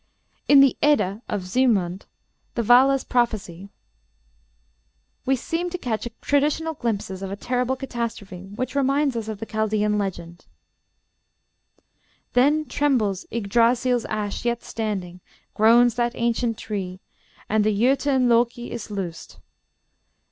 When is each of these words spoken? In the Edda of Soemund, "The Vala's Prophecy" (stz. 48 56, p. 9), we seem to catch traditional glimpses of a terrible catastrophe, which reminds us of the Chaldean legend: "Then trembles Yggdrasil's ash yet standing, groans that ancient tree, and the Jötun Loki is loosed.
In 0.47 0.61
the 0.61 0.75
Edda 0.81 1.21
of 1.29 1.43
Soemund, 1.43 2.07
"The 2.55 2.63
Vala's 2.63 3.03
Prophecy" 3.03 3.69
(stz. 5.25 5.25
48 5.25 5.33
56, 5.35 5.49
p. 5.51 5.59
9), 5.59 5.61
we 5.61 5.69
seem 5.69 5.69
to 5.69 5.77
catch 5.77 6.07
traditional 6.21 6.73
glimpses 6.73 7.21
of 7.21 7.29
a 7.29 7.35
terrible 7.35 7.75
catastrophe, 7.75 8.49
which 8.55 8.73
reminds 8.73 9.15
us 9.15 9.27
of 9.27 9.39
the 9.39 9.45
Chaldean 9.45 9.99
legend: 9.99 10.47
"Then 12.33 12.65
trembles 12.65 13.27
Yggdrasil's 13.31 14.05
ash 14.05 14.43
yet 14.43 14.63
standing, 14.63 15.21
groans 15.53 15.93
that 15.97 16.13
ancient 16.15 16.57
tree, 16.57 16.99
and 17.47 17.63
the 17.63 17.69
Jötun 17.79 18.27
Loki 18.27 18.71
is 18.71 18.89
loosed. 18.89 19.37